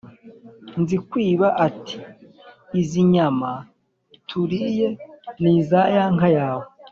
[0.81, 1.97] Nzikwiba ati:
[2.79, 3.51] "Izi nyama
[4.27, 4.87] turiye
[5.41, 6.65] ni iza ya nka yawe